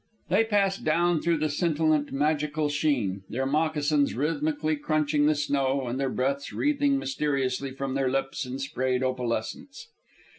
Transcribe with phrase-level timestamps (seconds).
[0.29, 5.99] They passed down through the scintillant, magical sheen, their moccasins rhythmically crunching the snow and
[5.99, 9.89] their breaths wreathing mysteriously from their lips in sprayed opalescence.